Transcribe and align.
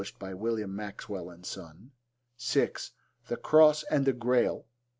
(William 0.19 0.75
Maxwell 0.75 1.29
and 1.29 1.45
Son.) 1.45 1.91
(6) 2.35 2.93
The 3.27 3.37
Cross 3.37 3.83
and 3.83 4.03
the 4.03 4.13
Grail. 4.13 4.65